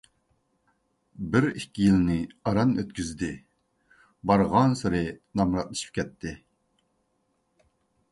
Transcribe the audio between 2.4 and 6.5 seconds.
ئاران ئۆتكۈزدى، بارغانسېرى نامراتلىشىپ كەتتى.